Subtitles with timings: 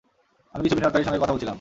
[0.53, 1.49] আমি কিছু বিনিয়োগকারীর সঙ্গে কথা বলছিলাম।